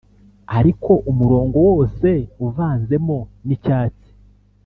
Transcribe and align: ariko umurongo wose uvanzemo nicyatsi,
ariko 0.57 0.91
umurongo 1.11 1.57
wose 1.69 2.09
uvanzemo 2.47 3.17
nicyatsi, 3.45 4.09